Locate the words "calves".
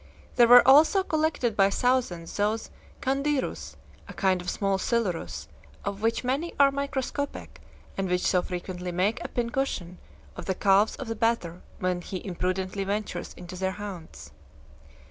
10.55-10.95